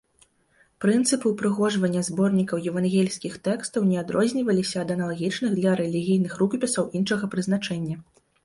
[0.85, 8.05] Прынцыпы ўпрыгожвання зборнікаў евангельскіх тэкстаў не адрозніваліся ад аналагічных для рэлігійных рукапісаў іншага прызначэння.